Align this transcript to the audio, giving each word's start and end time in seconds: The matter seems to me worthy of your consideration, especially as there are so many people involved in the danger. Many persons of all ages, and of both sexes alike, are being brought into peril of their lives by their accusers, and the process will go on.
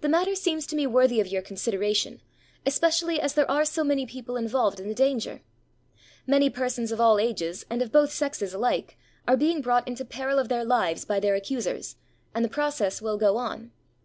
The 0.00 0.08
matter 0.08 0.34
seems 0.34 0.66
to 0.66 0.74
me 0.74 0.84
worthy 0.84 1.20
of 1.20 1.28
your 1.28 1.40
consideration, 1.40 2.20
especially 2.66 3.20
as 3.20 3.34
there 3.34 3.48
are 3.48 3.64
so 3.64 3.84
many 3.84 4.04
people 4.04 4.36
involved 4.36 4.80
in 4.80 4.88
the 4.88 4.96
danger. 4.96 5.42
Many 6.26 6.50
persons 6.50 6.90
of 6.90 7.00
all 7.00 7.20
ages, 7.20 7.64
and 7.70 7.80
of 7.80 7.92
both 7.92 8.10
sexes 8.10 8.52
alike, 8.52 8.98
are 9.28 9.36
being 9.36 9.60
brought 9.60 9.86
into 9.86 10.04
peril 10.04 10.40
of 10.40 10.48
their 10.48 10.64
lives 10.64 11.04
by 11.04 11.20
their 11.20 11.36
accusers, 11.36 11.94
and 12.34 12.44
the 12.44 12.48
process 12.48 13.00
will 13.00 13.16
go 13.16 13.36
on. 13.36 13.70